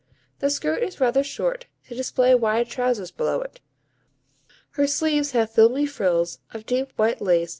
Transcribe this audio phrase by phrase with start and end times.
[0.39, 3.59] The skirt is rather short, to display wide trousers below it.
[4.71, 7.49] Her sleeves have filmy frills of deep white lace executed with skill.